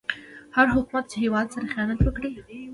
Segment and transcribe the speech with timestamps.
[0.55, 2.29] هر حکومت چې هيواد سره خيانت وکړي